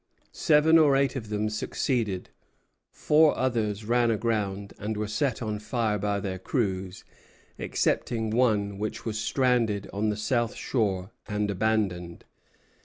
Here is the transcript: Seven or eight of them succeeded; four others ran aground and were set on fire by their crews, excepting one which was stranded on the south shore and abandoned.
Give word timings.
Seven 0.31 0.79
or 0.79 0.95
eight 0.95 1.15
of 1.15 1.29
them 1.29 1.47
succeeded; 1.47 2.31
four 2.89 3.37
others 3.37 3.85
ran 3.85 4.09
aground 4.09 4.73
and 4.79 4.97
were 4.97 5.07
set 5.07 5.43
on 5.43 5.59
fire 5.59 5.99
by 5.99 6.19
their 6.19 6.39
crews, 6.39 7.03
excepting 7.59 8.31
one 8.31 8.79
which 8.79 9.05
was 9.05 9.19
stranded 9.19 9.87
on 9.93 10.09
the 10.09 10.17
south 10.17 10.55
shore 10.55 11.11
and 11.27 11.51
abandoned. 11.51 12.25